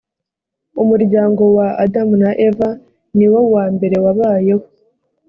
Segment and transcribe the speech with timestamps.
[0.81, 2.69] umuryango wa adamu na eva
[3.17, 4.65] ni wo wa mbere wabayeho